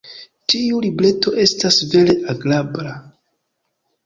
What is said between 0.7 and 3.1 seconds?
libreto estas vere agrabla.